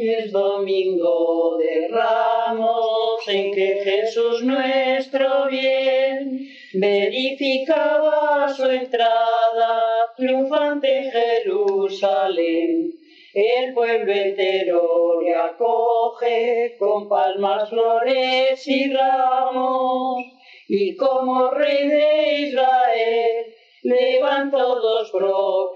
[0.00, 9.80] Es domingo de ramos en que Jesús nuestro bien verificaba su entrada
[10.16, 12.90] triunfante en Jerusalén.
[13.34, 20.24] El pueblo entero le acoge con palmas, flores y ramos.
[20.66, 25.74] Y como rey de Israel, le van todos proclamando.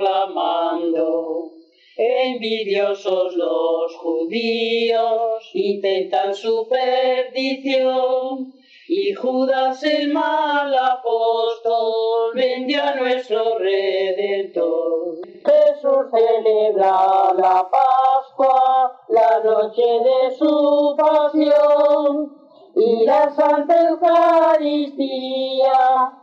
[2.00, 8.54] Envidiosos los judíos intentan su perdición
[8.86, 15.16] y Judas el mal apóstol vendió a nuestro redentor.
[15.44, 22.32] Jesús celebra la Pascua, la noche de su pasión
[22.76, 25.72] y la Santa Eucaristía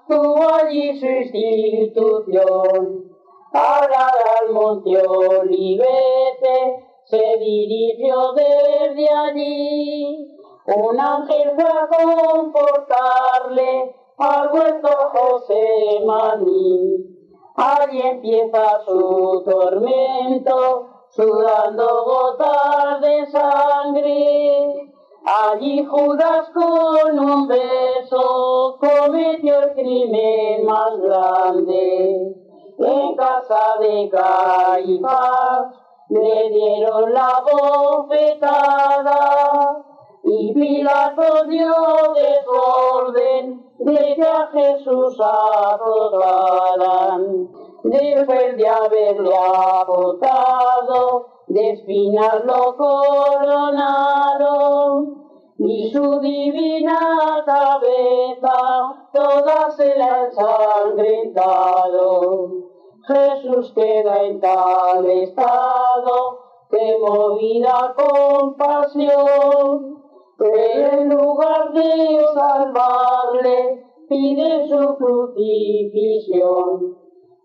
[0.08, 3.15] tuvo allí su institución.
[3.56, 4.12] Ahora
[4.42, 10.28] al monte Olivete se dirigió desde allí.
[10.66, 16.98] Un ángel fue a comportarle al huerto José Maní.
[17.56, 24.92] Allí empieza su tormento, sudando gotas de sangre.
[25.26, 32.45] Allí Judas con un beso cometió el crimen más grande
[32.78, 35.68] en casa de Caifás
[36.10, 39.18] le dieron la bofetada
[40.24, 41.74] y Pilato dio
[42.16, 47.22] desorden de que a Jesús azotaran.
[47.84, 54.36] Después de haberle agotado, de espinas lo coronaron
[55.60, 62.15] y su divina cabeza toda se la ensangrentaron.
[63.08, 66.40] Jesús queda en tal estado
[66.70, 70.04] que movida compasión,
[70.38, 76.98] pero en lugar de salvarle pide su crucifixión.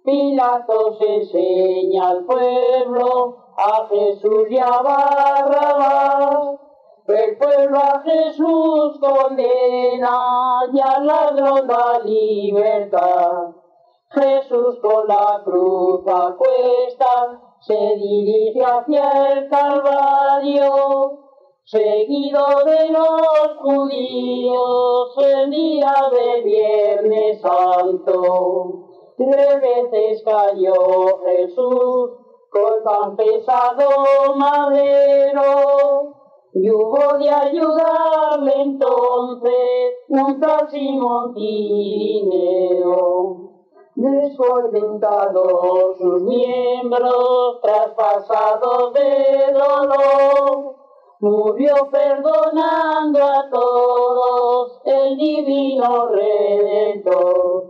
[0.02, 6.58] Pilatos enseña al pueblo a Jesús y a Barrabás,
[7.06, 13.59] el pueblo a Jesús condena y al ladrón da libertad.
[14.12, 21.20] Jesús con la cruz a cuesta se dirige hacia el Calvario,
[21.62, 28.88] seguido de los judíos el día de Viernes Santo.
[29.16, 32.10] Tres veces cayó Jesús
[32.50, 36.16] con tan pesado madero
[36.52, 41.34] y hubo de ayudarle entonces un tal Simón.
[43.96, 50.76] Descontentados sus miembros, traspasados de dolor,
[51.18, 57.64] murió perdonando a todos el divino Redentor.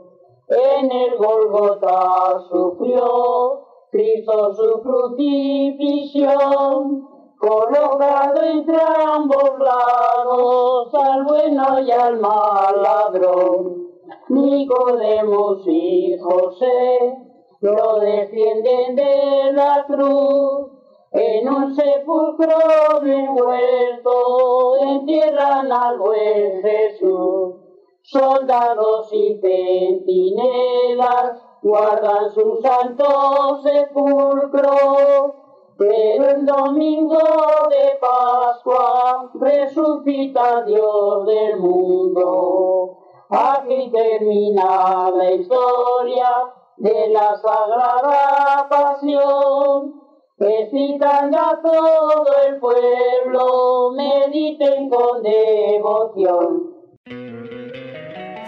[0.49, 12.21] En el Golgota sufrió Cristo su crucifixión, colocado entre ambos lados al bueno y al
[12.21, 13.90] mal ladrón.
[14.29, 17.17] Nicodemos y José
[17.61, 20.73] lo defienden de la cruz.
[21.13, 27.57] En un sepulcro envuelto entierran al buen Jesús.
[28.03, 35.35] Soldados y centinelas guardan su santo sepulcro.
[35.77, 37.19] Pero el domingo
[37.71, 42.90] de Pascua resucita Dios del mundo.
[43.31, 46.31] Aquí termina la historia
[46.79, 49.95] de la sagrada pasión.
[50.37, 56.71] Recitan ya todo el pueblo, mediten con devoción.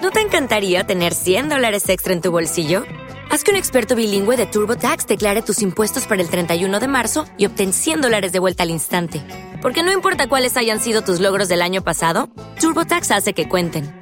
[0.01, 2.83] ¿No te encantaría tener 100 dólares extra en tu bolsillo?
[3.31, 7.25] Haz que un experto bilingüe de TurboTax declare tus impuestos para el 31 de marzo
[7.39, 9.23] y obtén 100 dólares de vuelta al instante.
[9.63, 14.02] Porque no importa cuáles hayan sido tus logros del año pasado, TurboTax hace que cuenten.